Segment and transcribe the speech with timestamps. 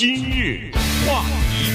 [0.00, 0.70] 今日
[1.06, 1.70] 话题，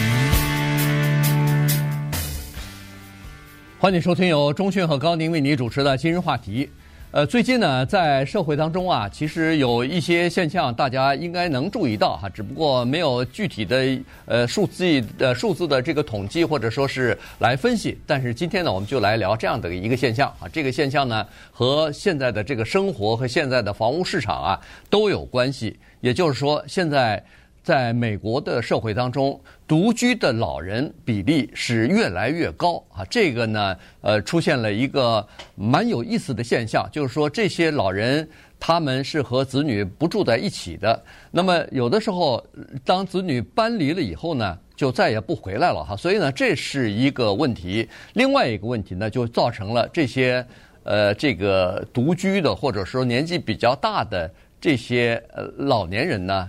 [3.78, 6.68] 欢迎收听由钟迅和高宁为你主持的今日话题。
[7.12, 13.96] 呃，最近呢，在社会当中啊，其实有一些现象，大家应该能注意到哈，只不过没有具体的
[14.26, 17.96] 呃数字呃数字的这个统计或者说是来分析。
[18.08, 25.78] 但是今天呢，我们就来聊这样的一个现象啊，这个现象呢和现在的这个生活和现在的房屋市场啊都有关系。
[26.02, 27.24] 也就是说，现在。
[27.66, 33.04] 在美国的社会当中，独居的老人比例是越来越高啊。
[33.10, 38.30] 这个呢，呃，出现了一个蛮有意思的现象，就是说这些老人
[38.60, 41.04] 他们是和子女不住在一起的。
[41.32, 42.46] 那么有的时候，
[42.86, 45.96] 当子女搬离了以后呢，就再也不回来了哈。
[45.96, 47.90] 所以呢，这是一个问题。
[48.14, 50.46] 另外一个问题呢，就造成了这些
[50.84, 56.48] 呃这个独居的或者说年纪比较大的这些呃老年人呢。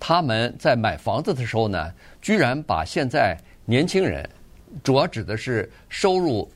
[0.00, 4.28] 他们在买房子的时候呢，居然把现在年轻人，
[4.82, 6.50] 主要指的是收入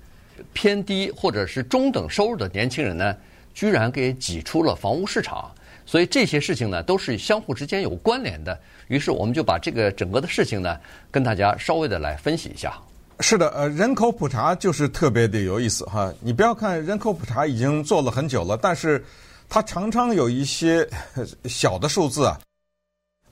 [0.55, 3.15] 偏低或者是中等收入的年轻人呢，
[3.53, 5.49] 居然给挤出了房屋市场。
[5.87, 8.59] 所以这些事情呢，都是相互之间有关联的。
[8.89, 10.81] 于是我们就把这个整个的事情呢，
[11.11, 12.73] 跟大家稍微的来分析一下。
[13.21, 16.13] 是的，呃，人口普查就是特别的有意思哈。
[16.21, 19.05] 你不要看人口普查已经做了很久了，但是
[19.49, 20.89] 它常常有一些
[21.45, 22.41] 小的数字啊。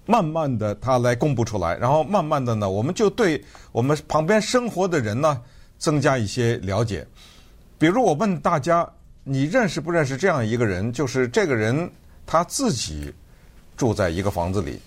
[0.04, 5.40] 慢慢的，他来公布出来，然后慢慢的呢，我们就对我们旁边生活的人呢，
[5.78, 7.06] 增加一些了解。
[7.78, 8.88] 比如我问大家，
[9.22, 10.92] 你认识不认识这样一个人？
[10.92, 11.88] 就是这个人
[12.26, 13.14] 他自己
[13.76, 14.80] 住在一个房子里。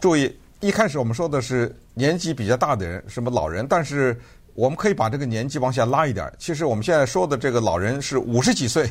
[0.00, 4.16] 注意，一开始我们说的是年纪比较大的人，什么老人，但是
[4.54, 6.32] 我们可以把这个年纪往下拉一点。
[6.38, 8.88] 其实我们现在说的这个老人是五十几岁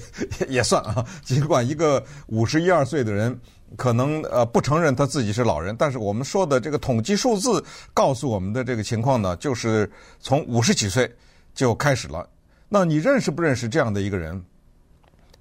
[0.49, 3.39] 也算啊，尽管一个五十一二岁的人。
[3.75, 7.61] 可能呃不承认他自己是老人，但是我们说的这个统计数字
[7.93, 11.13] 告诉我们的这个情况呢，就是从五十几岁
[11.53, 12.27] 就开始了。
[12.69, 14.41] 那你认识不认识这样的一个人？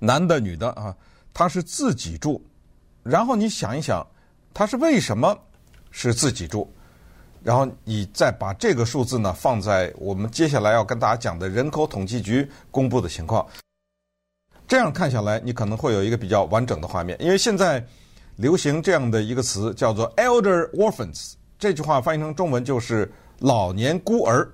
[0.00, 0.94] 男的女的啊？
[1.32, 2.42] 他是自己住，
[3.04, 4.04] 然后你想一想，
[4.52, 5.38] 他是为什么
[5.92, 6.68] 是自己住？
[7.44, 13.46] 然后你再把这个数字呢放在我们接下来要跟大家讲的人口统计局公布的情况，
[14.66, 17.86] 这样看下来，你可能会有一个比较完整的画面，因为现在。
[18.36, 23.10] 流行这样的一个词叫做 “elder orphans”，这句话翻译成中文就是
[23.40, 24.46] “老年孤儿”。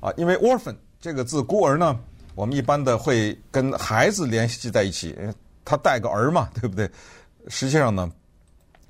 [0.00, 1.98] 啊，因为 “orphan” 这个字“孤儿”呢，
[2.34, 5.16] 我们一般的会跟孩子联系在一起，
[5.64, 6.90] 他带个儿嘛， 对不对？
[7.48, 8.10] 实际上呢，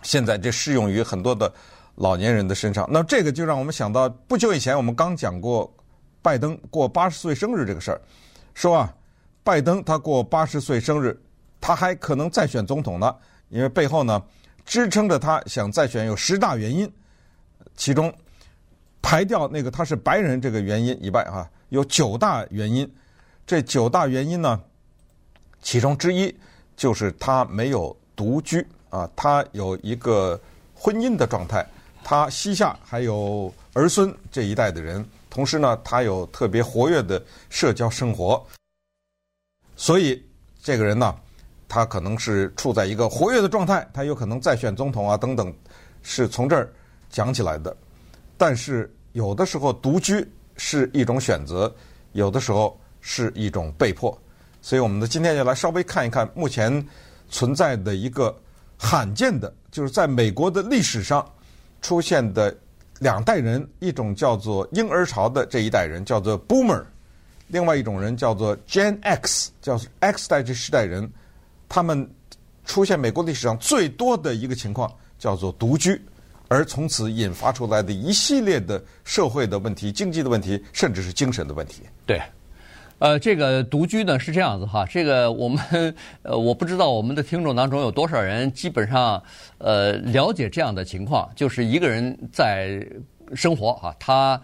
[0.02, 1.52] 现在这适用于很多的
[1.94, 2.88] 老年人的身上。
[2.90, 5.72] 那这个就让我们想到，不久以前我们刚讲过
[6.20, 8.00] 拜登过八十岁生日这个事儿，
[8.54, 8.92] 说啊，
[9.44, 11.16] 拜登他过八十岁生日，
[11.60, 13.14] 他还可能再选总统呢。
[13.52, 14.20] 因为背后呢，
[14.64, 16.90] 支撑着他想再选有十大原因，
[17.76, 18.12] 其中
[19.02, 22.90] 排掉那个他是白人这个原因以外啊，有九大原因。
[23.46, 24.58] 这九大原因呢，
[25.60, 26.34] 其中之一
[26.76, 30.40] 就是他没有独居啊，他有一个
[30.74, 31.66] 婚姻的状态，
[32.02, 38.42] 他膝下还有儿孙这一代的人，同时呢，他有特别活跃的社交生活，
[39.76, 40.24] 所以
[40.62, 41.14] 这个人呢。
[41.74, 45.50] 他可能是处在一个活跃的状态，他有可能再选总统啊等等，
[46.02, 46.70] 是从这儿
[47.08, 47.74] 讲起来的。
[48.36, 50.22] 但是有的时候独居
[50.58, 51.74] 是一种选择，
[52.12, 54.14] 有的时候是一种被迫。
[54.60, 56.86] 所以我们呢，今天就来稍微看一看目前
[57.30, 58.36] 存在的一个
[58.76, 61.26] 罕见的，就是在美国的历史上
[61.80, 62.54] 出现的
[62.98, 66.84] 两代人，一种叫做婴儿潮的这一代人叫做 Boomer，
[67.46, 71.10] 另外一种人叫做 Gen X，叫 X 代这世代人。
[71.74, 72.06] 他们
[72.66, 75.98] 出现美国历史上最多的一个情况叫做独居，
[76.48, 81.84] 而从此引发出来的一系列的社会的问题、经济的问题，甚至是精神的问题。
[82.04, 82.20] 对，
[82.98, 85.94] 呃，这个独居呢是这样子哈，这个我们
[86.24, 89.22] 呃我不知道我们的听众当中有多少人基本上
[89.56, 92.86] 呃了解这样的情况，就是一个人在
[93.34, 94.38] 生活哈，他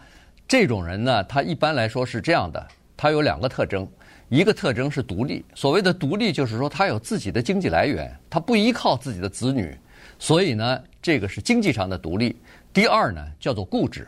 [0.49, 2.67] 这种人呢，他一般来说是这样的，
[2.97, 3.87] 他有两个特征。
[4.29, 9.75] 一个特征是独立，所谓的独立就是说他有自己的经济来源，他不依靠自己的子女，
[10.19, 12.37] 所以呢，这个是经济上的独立。
[12.71, 14.07] 第二呢，叫做固执，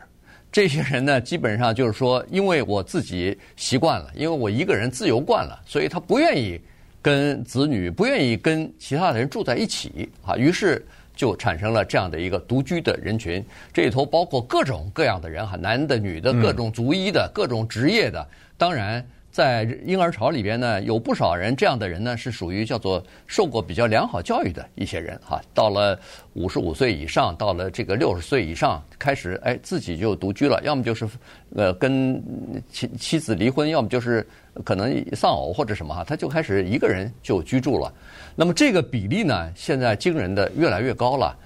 [0.51, 6.61] 这些人呢，基本上就是说，因为我自己习惯了，因为我一个人自由惯了，所以他不愿意
[7.01, 10.85] 跟子女，不愿意跟其他的人住在一起啊，于是
[11.15, 13.43] 就产生了这样的一个独居的人群。
[13.73, 18.23] 这里头包括各种各样的人哈，男的、女的，各种族裔的，各种职业的，
[18.55, 19.03] 当然。
[19.31, 25.41] 在婴儿潮里边呢，有不少人这样的人呢，是属于叫做受过比较良好教育的一些人哈。
[25.53, 25.97] 到了
[26.33, 31.07] 五十五岁以上，到了这个六十岁以上，开始哎自己就独居了，要么就是
[31.55, 32.21] 呃跟
[32.69, 34.27] 妻妻子离婚，要么就是
[34.65, 37.93] 可能丧偶或者什么哈，他就开始一个人就居住了。
[38.35, 41.37] 那么这个比例呢，现在惊人的越来越高了。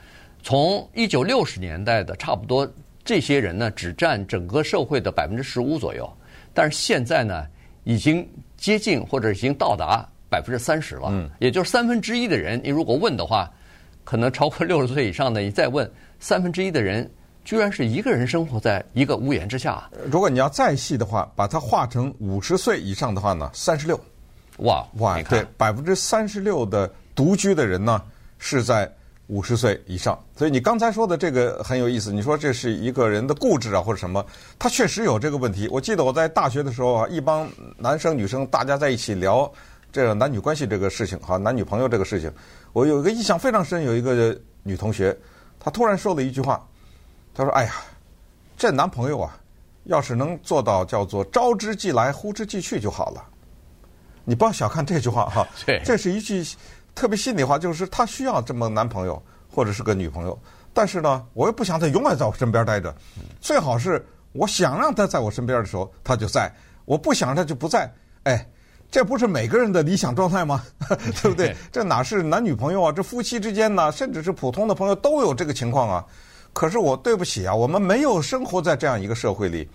[0.42, 2.68] 从一九六十年代的差不多
[3.04, 6.12] 这些人呢，只占整个社会的百分之十五左右，
[6.54, 7.46] 但是现在呢，
[7.86, 8.28] 已经
[8.58, 13.50] 接近或者已经到达百分之三十了，嗯，也就是三分之一的人，你如果问的话，
[14.04, 15.90] 可能超过六十岁以上的，你再问
[16.20, 17.10] 三分之一的人，
[17.44, 19.90] 居然是一个人生活在一个屋檐之下。
[20.12, 24.00] 如果你要再细的话，把它划成五十岁以上的话呢，三十六，
[24.58, 28.02] 哇哇，对，百分之三十六的独居的人呢
[28.40, 28.92] 是在
[29.28, 30.18] 五十岁以上。
[30.36, 34.26] 所以你刚才说的这个很有意思，你说这是一个人的固执啊，或者什么？
[34.60, 35.68] 他确实有这个问题。
[35.70, 39.52] 我记得我在大学的时候啊，一帮男生女生大家在一起聊
[39.92, 42.32] 这个男女关系这个事情，哈，男女朋友这个事情，
[42.74, 45.18] 我有一个印象非常深，有一个女同学，
[45.60, 46.68] 她突然说了一句话，
[47.34, 47.76] 她说：“哎呀，
[48.58, 49.38] 这男朋友啊，
[49.86, 53.24] 要是能做到叫做招之即来，呼之即去就好了。”
[54.28, 55.48] 你不要小看这句话哈，
[55.86, 56.44] 这是一句
[56.96, 59.22] 特别心里话，就是她需要这么男朋友。
[59.48, 60.38] 或者是个女朋友，
[60.74, 62.94] 但是呢，我又不想她永远在我身边待着，
[63.40, 66.52] 最好是我想让她在我身边的时候，她就在；
[66.84, 67.90] 我不想让她就不在。
[68.24, 68.46] 哎，
[68.92, 70.62] 这不是每个人的理想状态吗？
[71.22, 71.56] 对不对？
[71.72, 72.92] 这哪是男女朋友啊？
[72.92, 76.06] 这夫妻之间呢，甚至是普通的朋友都有这个情况啊。
[76.52, 79.70] 可是我对不起啊，我们没有生活在这样一个社会里。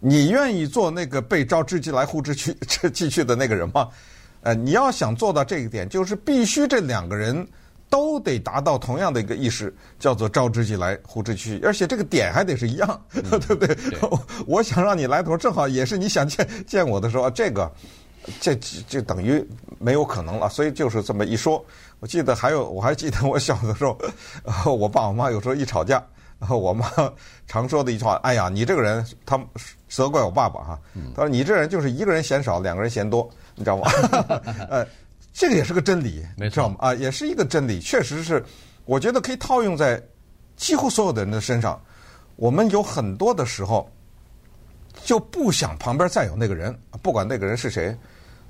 [0.00, 2.56] 你愿意做那个被招之即来呼之去
[2.94, 3.90] 即去的那个人吗？
[4.42, 7.46] 呃，你要想做到这一点，就是必须这两个人。
[7.92, 13.74] 都得达到同样的一个意识，叫做招之即来，呼之即去，而且这个点还得是一样，嗯、 对不对？
[13.74, 14.00] 对
[14.46, 17.70] 我想让你来的时候，正好也是你想见见我的时候，这个，
[18.40, 18.54] 这
[18.88, 19.46] 就等于
[19.78, 20.48] 没有可能了。
[20.48, 21.62] 所以就是这么一说。
[22.00, 26.02] 我记得还有，我还记得我小的时候，我爸我妈有时候一吵架，
[26.38, 26.90] 然后我妈
[27.46, 29.38] 常说的一句话：“哎呀，你这个人，他
[29.90, 30.80] 责怪我爸爸哈，
[31.14, 33.28] 他说你这人就是一个人嫌少，两个人嫌多，
[33.62, 33.88] 你知道吗？”
[34.68, 34.86] 呃。
[35.34, 36.76] 这个也是个真理，没错知道吗？
[36.78, 38.44] 啊，也是一个真理，确实是，
[38.84, 39.98] 我觉得可以套用在
[40.56, 41.80] 几乎所有的人的身上。
[42.36, 43.90] 我们有很多的时候
[45.02, 47.96] 就不想旁边再有那个人，不管那个人是谁，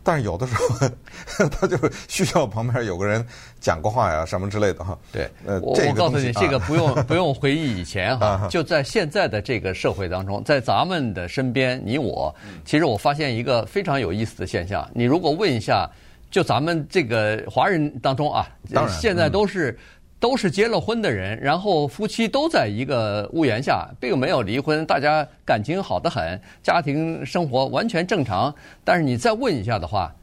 [0.03, 1.77] 但是有的时候 他就
[2.09, 3.25] 需要旁边有个人
[3.61, 4.99] 讲过话呀，什么之类的哈。
[5.13, 12.35] 对，呃，我我告诉你，这个不用不用回忆以前 哈，就在现在的这个社会当中，在咱们的身边，你我，
[12.65, 14.89] 其实我发现一个非常有意思的现象。
[14.95, 15.89] 你如果问一下。
[16.33, 19.77] 就咱们这个华人当中啊，当然现在都是、嗯、
[20.23, 28.55] 都是结了婚的人，然后夫妻都在一个屋檐下，并没有离婚，大家感情好得很，家庭生活完全正常。
[28.85, 30.15] 但是你再问一下的话，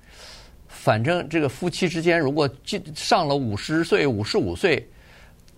[0.70, 2.50] 反正这个夫妻之间，如果
[2.96, 4.88] 上了五十岁、五十五岁，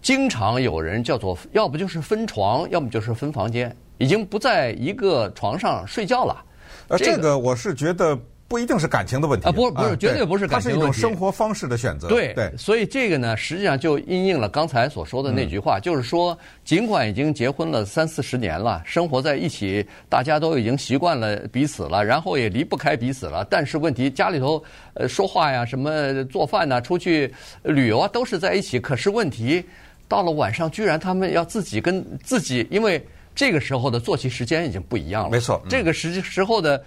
[0.01, 6.43] 经常有人叫做，要不就是分床，要么就是分房间，已经不在一个床上睡觉了。
[6.87, 8.17] 呃，这个我是觉得。
[8.51, 12.09] 不一定是感情的问题啊，不不是，绝对不是感情的问题，它是一种生活方式的选择。
[12.09, 24.61] 对对，所以这个呢，实际上就因应了刚才所说的那句话，就是说，尽管已经结婚了三四十年了，生活在一起，大家都已经习惯了彼此了，然后也离不开彼此了，但是问题家里头
[24.95, 27.33] 呃说话呀、什么做饭呐、出去
[27.63, 28.81] 旅游啊，都是在一起。
[28.81, 29.63] 可是问题
[30.09, 33.01] 到了晚上，居然他们要自己跟自己，因为。
[33.33, 35.61] 这个时候的作息时间已经不一样了，没错。
[35.69, 36.83] 这个时时候的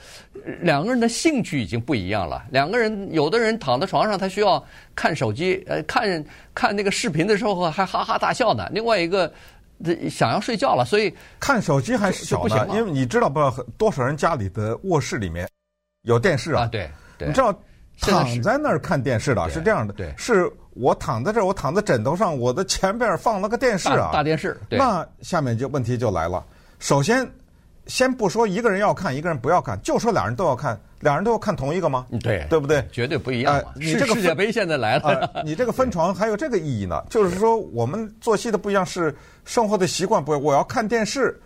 [0.60, 2.44] 两个人的兴趣已经不一样了。
[2.50, 4.62] 两个人，有的人躺在床上，他需要
[4.94, 6.24] 看手机，呃，看
[6.54, 8.68] 看那个视频的时候还哈哈大笑呢。
[8.72, 9.32] 另外一个
[10.10, 15.48] 想要睡觉了，所以看手机还是小的，因为你知道不知道多少人家里的卧室里面
[16.02, 16.66] 有电视啊？
[16.66, 17.52] 对，你知道
[18.00, 20.50] 躺在那儿看电视的是这样的，对，是。
[20.76, 24.60] 我躺在这儿，我躺在枕头上，我的前边放了个电视啊，大，大电视。
[24.68, 24.76] 对。
[24.76, 26.44] 那下面就问题就来了。
[26.80, 27.24] 首先，
[27.86, 32.04] 先不说一个人要看，一个人不要看，就说俩人都要看，俩人都要看同一个吗？
[32.20, 32.84] 对，对不对？
[32.90, 33.54] 绝对不一样。
[33.54, 40.42] 呃，你这个世界杯现在来了，呃，你这个分床还有这个意义呢，就是说我们作息的不一样，是生活的习惯不一样。
[40.42, 41.40] 我要看电视，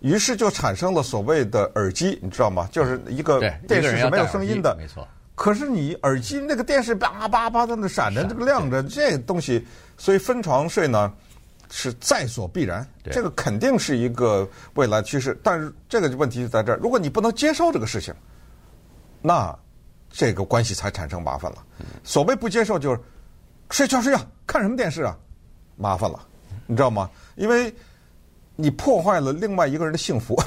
[0.00, 2.66] 于是就产生了所谓的耳机，你知道吗？
[2.72, 5.06] 就是一个电视是没有声音的，没错。
[5.42, 9.66] 可是你耳机那个电视叭叭叭在那闪着，这个亮着，这东西，
[9.98, 11.12] 所以分床睡呢
[11.68, 15.36] 是在所必然，这个肯定是一个未来趋势。
[15.42, 18.14] 但是这个问题就在这儿，如果你不能接受这个事情，
[19.20, 19.52] 那
[20.08, 21.58] 这个关系才产生麻烦了。
[22.04, 23.00] 所谓不接受就是
[23.70, 25.18] 睡觉睡觉，看什么电视啊？
[25.74, 26.24] 麻烦了，
[26.68, 27.10] 你知道吗？
[27.34, 27.74] 因为。
[28.54, 30.38] 你破坏了另外一个人的幸福，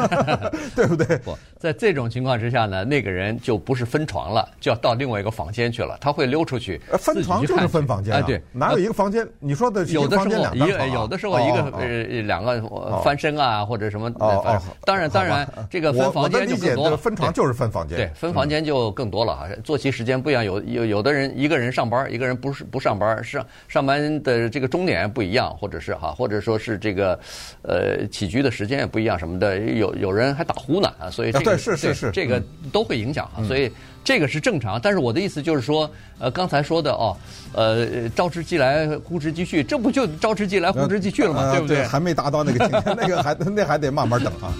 [0.76, 1.16] 对不对？
[1.20, 1.36] 不，
[1.66, 5.98] 在这种情况之下呢，那个人就不是分床了，就要到另外一个房间去了。
[6.00, 8.22] 他会溜出去，分床就是分房间啊。
[8.22, 9.26] 对，哪有一个房间？
[9.40, 11.86] 你说的有的时候一个有的时候一个呃
[12.22, 12.62] 两个
[13.02, 14.08] 翻身啊，或者什么。
[14.20, 16.96] 哦，当然当然，这个分房间就更多了。
[16.96, 19.48] 分床就是分房间，对，分房间就更多了啊。
[19.64, 27.18] 作息时间不一样，有有有的人一个人上班，一个人不是不上班，上上班的这个钟点不一样，或者是哈，或者说是这个。
[27.62, 33.70] 呃，起居的时间也不一样，什么的，有有人还打呼呢啊，所以这个对是是是，这个都会影响啊，所以
[34.04, 34.80] 这个是正常。
[34.80, 37.16] 但是我的意思就是说，呃，刚才说的哦，
[37.52, 41.52] 呃，招之即来，呼之即去，这不就招之即来，呼之即去了吗？
[41.52, 41.84] 对不对？
[41.84, 44.52] 还没达到那个境界， 那个还那还得慢慢等啊。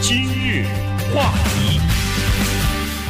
[0.00, 0.64] 今日
[1.14, 1.80] 话题。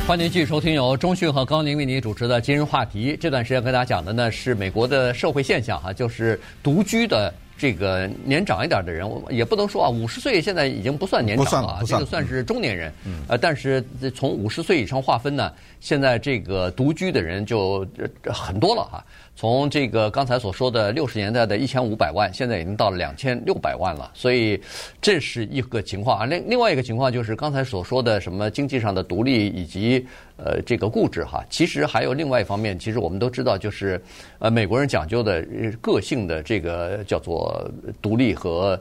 [0.06, 3.14] 欢迎继续收听由中讯和高宁为您主持的今日话题。
[3.20, 12.92] 这段时间跟大家讲的呢是美国的社会现象哈，就是独居的这个年长一点的人，我也不能说啊，五十岁现在已经不算年长了啊，这个算是中年人。
[13.26, 13.84] 呃，但是
[14.14, 17.84] 从五十岁以上划分呢，现在这个独居的人就
[18.24, 19.04] 很多了哈。
[19.38, 24.60] 从这个刚才所说的六十年代的一千五百万，现在已经到了两千六百万了，所以
[25.00, 26.26] 这是一个情况啊。
[26.26, 30.04] 另另外一个情况就是刚才所说的什么经济上的独立以及
[30.38, 34.02] 呃这个固执哈，其实还有另外一方面，其实我们都知道，就是
[34.40, 35.46] 呃美国人讲究的
[35.80, 37.64] 个性的这个叫做
[38.02, 38.76] 独立和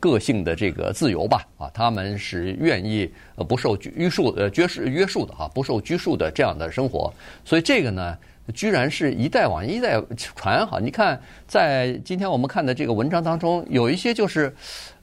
[0.00, 3.08] 个性的这个自由吧啊，他们是愿意
[3.48, 7.14] 不受拘束呃约束约束的哈，不受拘束的这样的生活，
[7.44, 8.18] 所以这个呢。
[8.52, 10.78] 居然是一代往一代传哈！
[10.80, 14.54] 你看，在今天我们看的这个文章当中，有一些就是，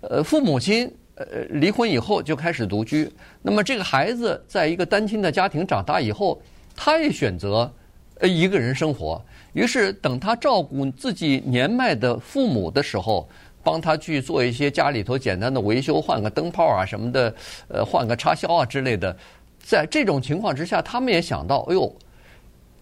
[0.01, 3.11] 呃，父母亲呃离婚以后就开始独居。
[3.41, 6.41] 那么这个孩子在一个单亲的家庭长大以后，
[6.75, 7.71] 他也选择
[8.19, 9.21] 呃一个人生活。
[9.53, 13.27] 于是等他照顾自己年迈的父母的时候，
[13.63, 17.33] 帮他去做一些家里头简单的维修，换个灯泡啊什么的，
[17.67, 19.15] 呃，换个插销啊之类的。
[19.59, 21.95] 在这种情况之下，他们也想到，哎呦。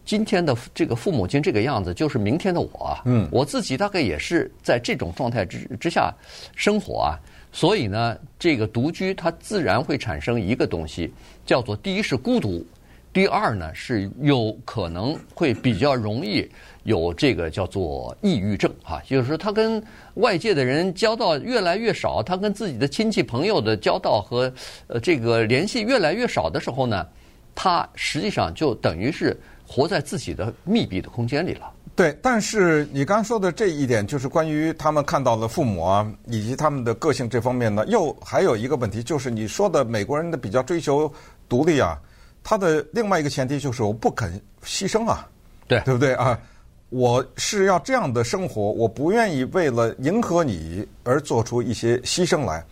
[0.06, 3.02] 今天的这个父母亲这个样子，就是明天的我啊。
[3.06, 6.14] 嗯，我自己大概也是在这种状态之之下
[6.56, 7.18] 生活啊。
[7.52, 11.12] 所以呢，这个独居它自然会产生一个东西，
[11.46, 12.66] 叫做第一是孤独，
[13.14, 16.46] 第二呢是有可能会比较容易
[16.84, 19.02] 有这个叫做抑郁症哈。
[19.08, 19.82] 就是说，他跟
[20.16, 24.54] 外界的人交道越来越少，他跟自己的亲戚朋友的交道和
[24.88, 27.08] 呃这个联系越来越少的时候呢，
[27.56, 29.36] 他实际上就等于是。
[29.68, 31.72] 活在自己的密闭的空间里了。
[31.96, 41.10] 对，但是你刚说的这一点，就是关于他们看到了父母啊，以及他们的个性这方面呢，又还有一个问题，就是你说的美国人的比较追求
[41.48, 41.98] 独立啊，
[42.44, 45.26] 他的另外一个前提就是我不肯牺牲啊，
[45.70, 46.38] 对，对不对啊？
[46.90, 52.64] 我是要这样的生活，我不愿意为了迎合你而做出一些牺牲来，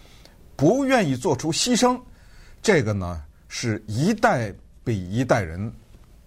[0.57, 1.97] 不愿意做出牺牲，
[2.61, 5.71] 这个呢是一代比一代人。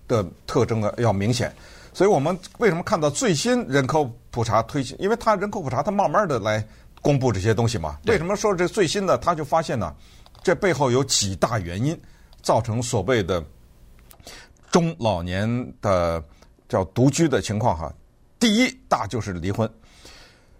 [0.08, 1.54] 的特征呢要明显，
[1.92, 4.96] 所以我们为什么看到最新人口普查推行？
[4.98, 6.64] 因为它人口普查，它慢慢的来
[7.00, 7.98] 公布这些东西嘛。
[8.06, 9.16] 为什么说这最新的？
[9.18, 9.94] 他就发现呢，
[10.42, 11.98] 这背后有几大原因
[12.42, 13.44] 造成所谓的
[14.70, 16.22] 中老年的
[16.68, 17.92] 叫独居的情况哈。
[18.38, 19.70] 第一大就是离婚，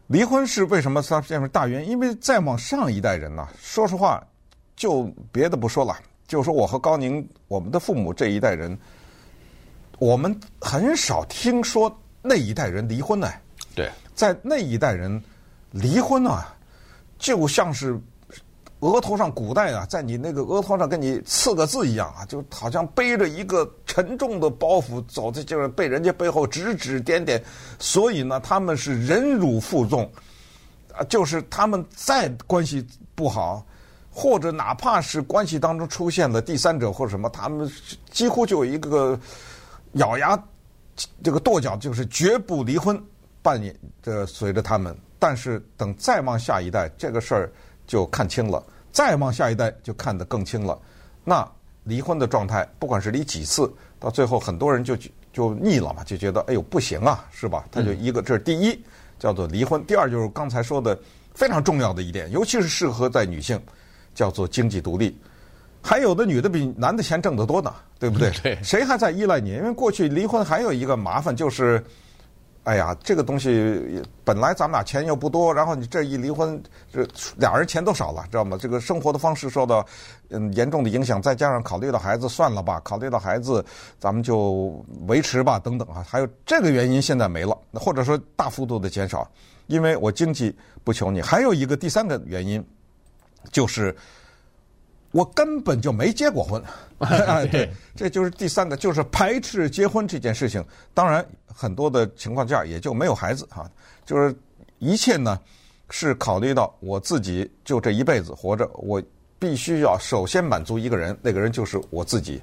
[0.07, 1.91] 离婚是为什么它变成大原因？
[1.91, 4.27] 因为再往上一代人呢，说实话，
[4.75, 5.95] 就别的不说了，
[6.27, 8.77] 就说我和高宁我们的父母这一代人。
[9.99, 13.31] 我们很少听说那一代人离婚呢。
[13.75, 15.23] 对，在那一代人
[15.71, 16.55] 离婚啊，
[17.19, 17.99] 就像是
[18.81, 27.43] 额头上古代啊，在你那个额头上给你刺个字一样啊，就好像背着一个沉重的包袱走在，就是被人家背后指指点点。
[27.79, 30.11] 所以呢，他们是忍辱负重
[30.95, 33.65] 啊，就是他们再关系不好，
[34.11, 37.71] 或者哪怕是关系当中出现了第三者或者什么，他们
[38.11, 39.19] 几乎就有一个。
[39.97, 40.43] 咬牙，
[41.23, 43.01] 这个跺脚就是绝不离婚，
[43.43, 44.97] 半年的随着他们。
[45.19, 47.51] 但是等再往下一代，这个事儿
[47.87, 48.63] 就看清了；
[48.93, 50.79] 再往下一代就看得更清了。
[51.25, 51.47] 那
[51.85, 54.97] 离婚的状态，不管是离几次，到最后很多人就
[55.33, 57.65] 就腻了嘛，就觉得哎呦不行啊，是吧？
[57.73, 58.79] 他就一个，这是第一，
[59.19, 60.99] 叫做离婚；第二就是刚才说的
[61.35, 63.59] 非常重要的一点，尤其是适合在女性，
[64.15, 65.19] 叫做经济独立。
[65.87, 68.31] 还有的女的比男的钱挣得多呢，对不对？
[68.43, 68.59] 对。
[68.63, 69.51] 谁还在依赖你？
[69.51, 71.83] 因为过去离婚还有一个麻烦就是，
[72.65, 76.61] 哎呀，这个东西本来咱们俩钱又不多，然后你这一离婚，
[76.93, 78.59] 这俩人钱都少了，知道吗？
[78.61, 79.87] 这个生活的方式受到
[80.31, 83.65] 嗯严重的影响，再加上考虑到孩子，算了吧，考虑到孩子，
[84.01, 86.05] 咱们就维持吧，等等啊。
[86.09, 89.31] 还有这个原因现在没了，或者说大幅度的减少。
[89.69, 91.21] 因为我经济不求你。
[91.21, 92.65] 还有一个第三个原因，
[93.51, 93.95] 就是
[95.17, 96.63] 我根本就没结过婚。
[97.01, 100.63] 哎，对，这就是第三个，就是排斥结婚这件事情。
[100.93, 103.71] 当然，很多的情况下也就没有孩子哈。
[104.05, 104.35] 就是
[104.79, 105.41] 一切呢，
[105.89, 109.03] 是考虑到我自己就这一辈子活着，我
[109.39, 112.43] 必须要首先满足一个人，那个人就是我自己，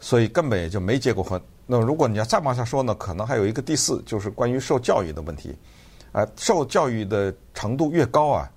[0.00, 1.38] 所以根本也就没结过婚。
[1.66, 5.54] 那如果你要再往下说呢，可能还有一个第四，就是关于受教育的问题。
[6.12, 8.50] 啊，受教育的程度越高啊，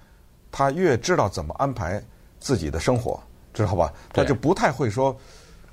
[0.50, 2.02] 他越知道怎么安排
[2.40, 3.22] 自己的生活。
[3.64, 3.94] 知道吧？
[4.14, 5.16] 他就不太会说：“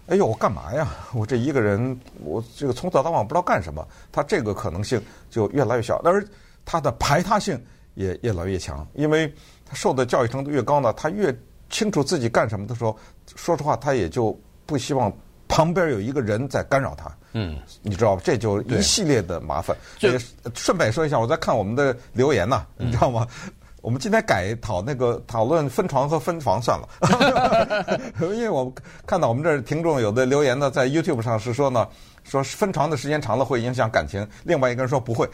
[0.08, 0.88] 哎呦，我干嘛呀？
[1.14, 5.00] 我这一个人，我这个从早到晚不知道干什么。”他这个可能性
[5.30, 6.26] 就越来越小，但是
[6.64, 7.60] 他的排他性
[7.94, 9.32] 也越来越强，因为
[9.64, 11.36] 他受的教育程度越高呢，他越
[11.70, 12.96] 清楚自己干什么的时候，
[13.34, 15.12] 说实话，他也就不希望
[15.48, 17.10] 旁边有一个人在干扰他。
[17.32, 18.22] 嗯，你知道吧？
[18.24, 19.76] 这就一系列的麻烦。
[20.00, 20.18] 也
[20.54, 23.26] 顺便说一下，我在看我们的留言呢，你知道吗？
[23.86, 28.74] 嗯我们今天改讨那个讨论分床和分房算了， 因为我
[29.06, 31.86] 看到我们这儿听众有的留言呢，在 YouTube 上是说呢，
[32.24, 35.28] 说分床的时间长了会影响感情，另外一个人说不会，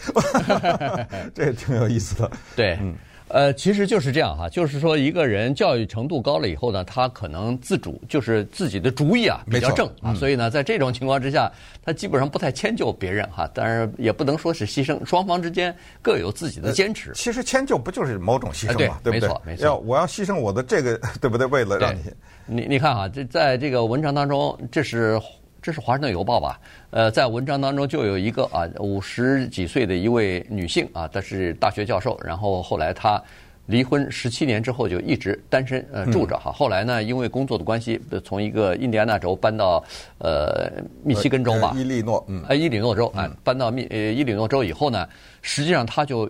[1.34, 2.30] 这也挺有意思的。
[2.54, 2.94] 对，嗯。
[3.32, 11.50] 呃，其实就是这样哈，就是说一个人教育程度高了以后呢，他可能自主，就是自己的主意啊比较正啊，所以呢，在这种情况之下，
[11.82, 17.10] 他基本上不太迁就别人哈，当然也不能说是牺牲，双方之间各有自己的坚持。
[17.14, 19.20] 其实迁就不就是某种牺牲嘛，对不对？
[19.20, 19.64] 没错，没错。
[19.64, 21.46] 要我要牺牲我的这个， 对不对？
[21.46, 22.00] 为了让你，
[22.44, 25.18] 你你看哈，这在这个文章当中，这是。
[25.62, 26.60] 这是《华盛顿邮报》吧？
[26.90, 33.22] 呃，在文章当中就有一个啊，五十几岁的一位女性啊，她是大学教授，然后后来她
[33.66, 36.50] 离婚十七年之后就一直单身呃住着哈。
[36.50, 39.82] 后来呢，因为工作的关系，从一个印第安纳州搬到
[40.18, 40.68] 呃
[41.04, 45.08] 密西根州吧，伊利诺，嗯，呃伊利诺州，哎，搬到密呃伊利诺州以后呢，
[45.42, 46.28] 实际上她就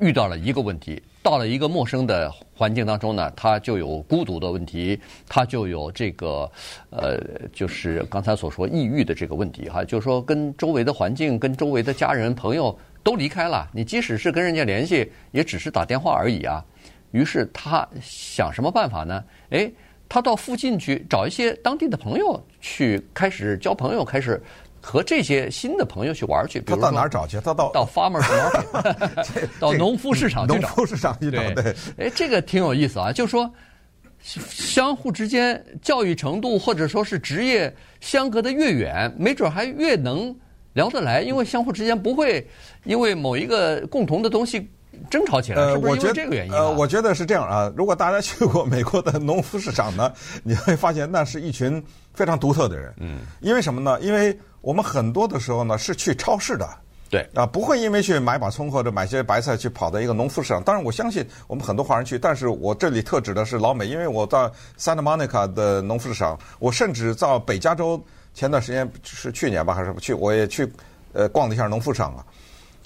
[0.00, 1.02] 遇到了一个问题。
[1.22, 6.50] 到了一个陌生的环境当中呢，他就有孤独的问题，他就有这个
[6.90, 7.18] 呃，
[7.50, 16.62] 就是刚才所说抑郁的这个问题哈，就是说跟周围的环境、跟周围的家人朋友都离开了，你即使是跟人家联系，也只是打电话而已啊。
[17.12, 19.24] 于是他想什么办法呢？
[19.48, 19.72] 诶，
[20.10, 24.42] 他到附近去找一些当地的朋友去开始交朋友，开始。
[24.84, 27.40] 和这些新的朋友去玩去，他到哪儿找去？
[27.40, 30.68] 他到到 farmers market， 到农夫市场去找。
[30.68, 31.74] 农夫市场去找，对。
[31.96, 33.50] 哎，这个挺有意思啊，就是说
[34.22, 40.36] 相互之间教育程度或者说是职业相隔的越远，没准还越能
[40.74, 42.46] 聊得来，因为相互之间不会
[42.84, 44.70] 因为某一个共同的东西
[45.10, 45.72] 争吵起来。
[45.72, 46.52] 是不是因为这个原因？
[46.52, 47.72] 呃，我觉得是这样啊。
[47.74, 52.92] 如果大家去过美国的农夫市场呢，你会发现那是一群非常独特的人。
[53.00, 53.20] 嗯。
[53.40, 53.98] 因为什么呢？
[54.00, 56.66] 因为我们很多的时候呢是去超市的，
[57.10, 60.62] 对啊，不会因为去买把葱或者买些白菜去跑到一个农夫市场。
[60.62, 70.66] 当然，我相信我们很多华人去，但是我这里特指的是老美，因为我到 Santa Monica 的农夫市场，我甚至到北加州前段时间是去年吧还是去，我也去
[71.12, 72.24] 呃逛了一下农夫市场啊。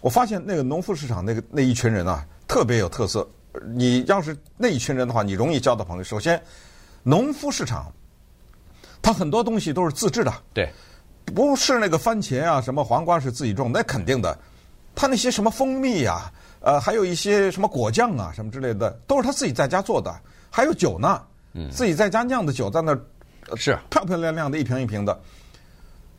[0.01, 3.27] 我发现那个农夫市场那个那一群人啊特别有特色。
[3.73, 6.03] 你要是那一群人的话，你容易交到朋友。
[6.03, 6.43] 首先，
[7.05, 7.93] 农夫市场
[9.01, 10.69] 它很多东西都是自制的，对。
[11.29, 14.37] 不是那个番茄啊，什么黄瓜是自己种，那肯定的。
[14.95, 20.13] 他那些什么蜂蜜呀，呃，还有一些什么果酱啊，什么之类的，都是他自己在家做的。
[20.51, 23.01] 还有酒呢，嗯，自己在家酿的酒，在那儿
[23.55, 25.21] 是漂漂亮亮的一瓶一瓶的。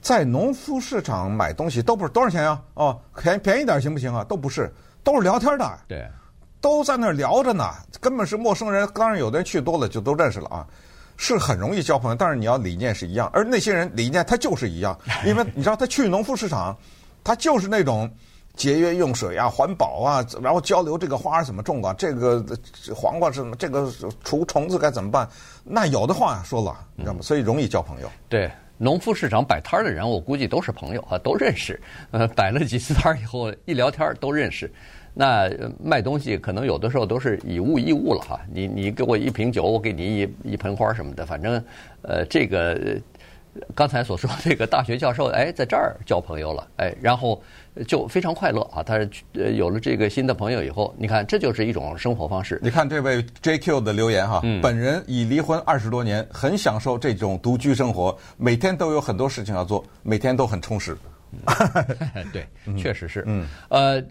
[0.02, 2.62] 在农夫市场买东西都不是多少钱呀？
[2.76, 4.24] 哦，便便宜点行不行啊？
[4.24, 4.72] 都不是，
[5.04, 6.08] 都是聊天的，对，
[6.62, 7.70] 都在那儿聊着呢，
[8.00, 8.88] 根本是陌生人。
[8.94, 10.66] 当然，有的人去多了就都认识了啊。
[11.22, 16.76] 是很容易交朋友，但是你要理念是一样，而那些人理念他就是一样， 因为你知道他去农夫市场，
[17.26, 18.10] 他就是那种
[18.56, 22.42] 节约用水啊、环保啊，然后交流这个花怎么种啊，这个
[22.96, 23.92] 黄瓜是什么，这个
[24.24, 25.28] 除虫子该怎么办，
[25.66, 27.20] 那有的话说了，你知道吗？
[27.22, 28.10] 所以容易交朋友。
[28.30, 31.78] 对，农夫市场摆摊的人，我估计都是朋友啊，都认识。
[32.12, 34.72] 呃，摆了几次摊以后，一聊天都认识。
[35.14, 35.50] 那
[35.84, 41.62] 卖东西可能有的时候都是以物易物了哈，你你给我一瓶酒，我给你一一盆花什么的，反正
[42.04, 42.98] 呃这个
[43.76, 47.42] 刚才所说这个大学教授哎在这儿交朋友了哎，然后
[47.88, 48.96] 就非常快乐啊，他
[49.34, 52.60] 呃有了这个新的朋友以后，你看这就是一种生活方式。
[52.62, 60.96] 你看这位 JQ 的留言哈，嗯、本人已离婚二十多年，很享受这种独居生活，每天都有很多事情要做，每天都很充实。
[62.32, 64.02] 对，确实是，嗯，呃。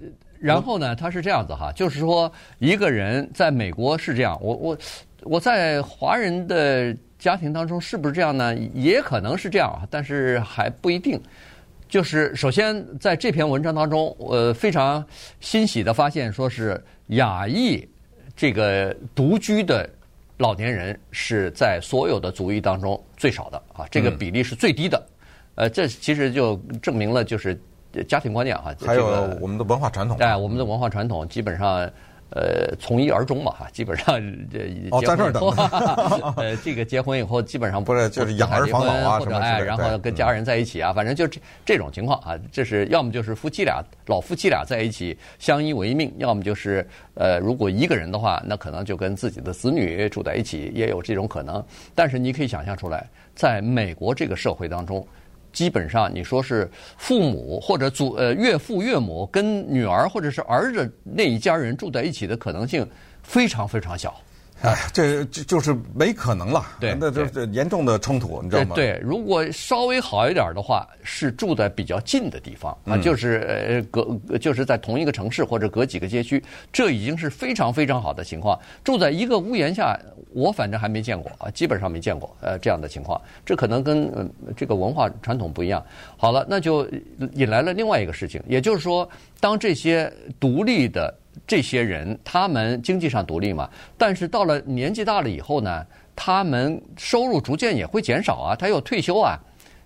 [0.41, 4.79] 然后呢，他是这样子哈，就是说一个人在美国是这样，我我
[5.23, 8.55] 我在华人的家庭当中是不是这样呢？
[8.75, 11.21] 也可能是这样啊，但是还不一定。
[11.89, 15.05] 就是首先在这篇文章当中，我，非常
[15.41, 17.89] 欣喜的发现，说是亚裔
[18.37, 19.89] 这个独居的
[20.37, 25.03] 老年人是在所有的族裔当中最少的啊，这个比例是最低的。
[25.55, 27.59] 嗯、呃，这其实就证明了就是
[28.09, 29.07] 家庭观念啊，还有
[29.41, 30.17] 我们的文化传统。
[30.19, 31.89] 哎，我们的文化传统基本上。
[32.31, 34.21] 呃，从一而终嘛，哈，基本上
[34.53, 35.49] 这哦，在这儿等，
[36.37, 51.65] 呃，这个结婚以后基本上不是就是养儿防老啊，或者哎，然后跟家人在一起啊，反正就这这种情况啊，这是要么就是夫妻俩老夫妻俩在一起相依为命，要么就是呃，如果一个人的话，那可能就跟自己的子女住在一起，也有这种可能。
[51.95, 55.03] 但是你可以想象出来，在美国这个社会当中。
[55.59, 62.89] 基本上，你说是父母或者祖呃岳父岳母跟女儿或者是儿子那一家人住在一起的可能性
[63.25, 64.15] 非常非常小。
[64.61, 66.67] 哎，这就就是没可能了。
[66.81, 68.75] 对，那这这严重的冲突，你知道吗？
[68.75, 76.43] 对，如果稍微好一点的话，是住在比较近的地方啊，就是呃隔就是在同一个城市或者隔几个街区，
[76.73, 78.59] 这已经是非常非常好的情况。
[78.83, 79.97] 住在一个屋檐下，
[80.33, 83.21] 我反正还没见过啊，基本上没见过呃这样的情况。
[83.47, 85.81] 这可能跟呃这个文化传统不一样。
[86.17, 86.85] 好了，那就
[87.35, 91.15] 引来了另外一个事情，也就是说，当这些独立的。
[91.47, 99.39] 这些人他们经济上独立嘛，但是到了年纪大了以后呢，他们收入逐渐也会减少啊，他要退休啊，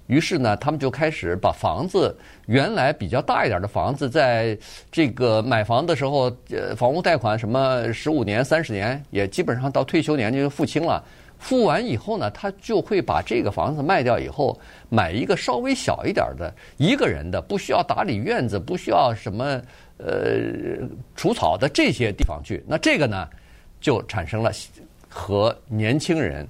[0.06, 4.56] 于是呢，他们就开始把房子原来比较大一点的房子，在
[4.90, 11.02] 这个买房的时候，呃，房屋贷款什么十五年、三十年，也基本上到退休年龄就付清了。
[11.38, 14.56] 付完以后呢，他就会把这个房子卖掉以后，
[14.88, 19.60] 买一个稍微小一点的一个人的，不需要打理院子，不需要什么。
[20.04, 20.84] 呃，
[21.14, 23.28] 除草的这些地方去，那这个呢，
[23.80, 24.50] 就产生了
[25.08, 26.44] 和年轻人，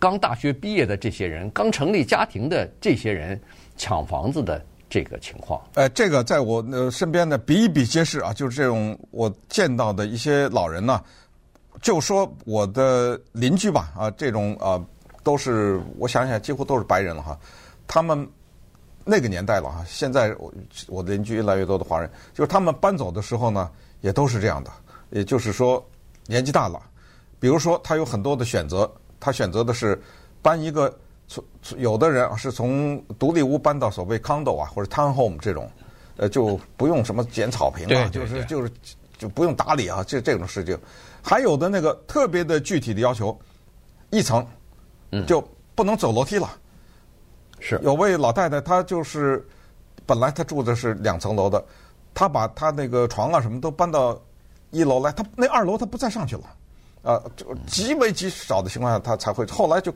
[0.00, 3.40] 刚大学毕业的这些人，刚成立家庭的这些人
[3.76, 5.62] 抢房子的这个情况。
[5.74, 11.00] 呃，这个在我呃身边的比比皆是啊，就是这种我见到的一些老人呢，
[11.80, 14.84] 就说我的邻居吧，啊，这种啊
[15.22, 17.38] 都是我想想，几乎都是白人了哈，
[17.86, 18.28] 他们。
[19.10, 20.52] 那个年代了哈，现在我
[20.86, 23.70] 我的邻居越来越多的华人，就是他们搬走的时候呢，
[24.02, 24.70] 也都是这样的，
[25.08, 25.82] 也就是说
[26.26, 26.78] 年纪大了，
[27.40, 29.98] 比如说他有很多的选择，他选择的是
[30.42, 30.94] 搬一个
[31.26, 31.42] 从
[31.78, 35.70] 有的人是从独立屋搬到所谓 condo 啊或者 town home 这种，
[36.18, 38.70] 呃就不用什么剪草坪啊，就是就是
[39.16, 40.78] 就不用打理啊，这这种事情，
[41.22, 43.34] 还有的那个特别的具体的要求，
[44.10, 44.46] 一层
[45.26, 45.42] 就
[45.74, 46.50] 不能走楼梯了。
[47.60, 49.46] 是有位老太太，她就是
[50.06, 51.64] 本来她住的是两层楼的，
[52.14, 54.20] 她把她那个床啊什么都搬到
[54.70, 56.44] 一楼来，她那二楼她不再上去了，
[57.02, 59.92] 啊，就极为极少的情况下她才会，后来就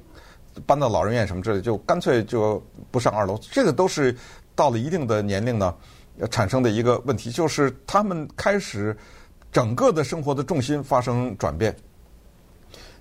[0.66, 3.38] 搬到老人院什么之类，就干脆就不上二楼。
[3.51, 4.16] 这个都是
[4.55, 5.75] 到了一定的年龄呢，
[6.31, 8.96] 产生的一个问题，就是他们开始
[9.51, 11.75] 整个的生活的重心发生转变，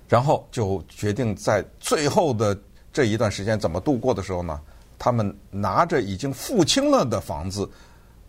[0.08, 2.56] 然后就决定在最后的。
[2.92, 4.60] 这一段时间怎么度过的时候呢？
[4.98, 7.68] 他们拿着已经付清了的房子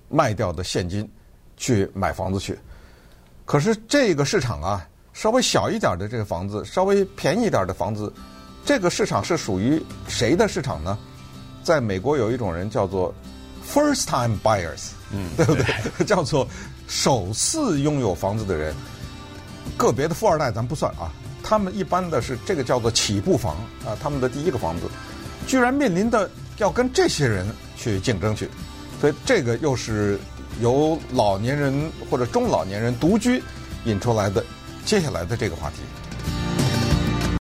[0.10, 1.08] 卖掉的现金
[1.56, 2.58] 去买房子去。
[3.46, 8.12] 可是这个市场啊，稍微小一点的这个房子，稍微便宜一点的房子，
[8.66, 10.98] 这个市场是属于谁的市场呢？
[11.62, 13.14] 在美国有一种人叫做
[13.68, 15.66] first time buyers，嗯，对不对？
[16.06, 16.48] 叫做
[16.88, 18.74] 首次拥有房子的人，
[19.78, 21.12] 个别的富二代咱不算啊。
[21.44, 24.88] 他们一般的是这个叫做起步房啊，他们的第一个房子，
[25.46, 27.46] 居然面临的要跟这些人
[27.78, 28.50] 去竞争去，
[29.00, 30.18] 所以这个又是
[30.62, 33.44] 由老年人或者中老年人独居
[33.86, 34.44] 引出来的
[34.86, 35.78] 接下来的这个话题。